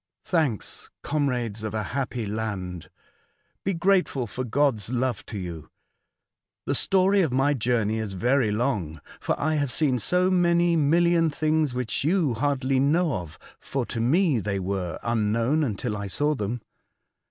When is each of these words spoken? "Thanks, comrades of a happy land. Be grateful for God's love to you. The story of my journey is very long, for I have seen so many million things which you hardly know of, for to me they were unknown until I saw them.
"Thanks, 0.23 0.89
comrades 1.03 1.63
of 1.63 1.75
a 1.75 1.83
happy 1.83 2.25
land. 2.25 2.89
Be 3.63 3.75
grateful 3.75 4.25
for 4.25 4.43
God's 4.43 4.89
love 4.89 5.23
to 5.27 5.37
you. 5.37 5.69
The 6.65 6.73
story 6.73 7.21
of 7.21 7.31
my 7.31 7.53
journey 7.53 7.99
is 7.99 8.13
very 8.13 8.49
long, 8.49 8.99
for 9.19 9.39
I 9.39 9.53
have 9.57 9.71
seen 9.71 9.99
so 9.99 10.31
many 10.31 10.75
million 10.75 11.29
things 11.29 11.75
which 11.75 12.03
you 12.03 12.33
hardly 12.33 12.79
know 12.79 13.13
of, 13.13 13.37
for 13.59 13.85
to 13.85 14.01
me 14.01 14.39
they 14.39 14.59
were 14.59 14.97
unknown 15.03 15.63
until 15.63 15.95
I 15.95 16.07
saw 16.07 16.33
them. 16.33 16.63